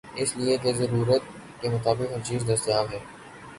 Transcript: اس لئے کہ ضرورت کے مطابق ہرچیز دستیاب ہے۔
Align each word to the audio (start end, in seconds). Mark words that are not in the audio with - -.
اس 0.15 0.37
لئے 0.37 0.57
کہ 0.57 0.71
ضرورت 0.73 1.23
کے 1.61 1.69
مطابق 1.69 2.11
ہرچیز 2.11 2.49
دستیاب 2.49 2.85
ہے۔ 2.93 2.99